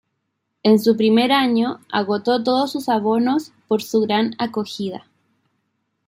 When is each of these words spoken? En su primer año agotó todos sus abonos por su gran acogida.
En 0.63 0.79
su 0.79 0.97
primer 0.97 1.31
año 1.31 1.79
agotó 1.91 2.43
todos 2.43 2.71
sus 2.71 2.89
abonos 2.89 3.51
por 3.67 3.83
su 3.83 4.01
gran 4.01 4.33
acogida. 4.39 5.05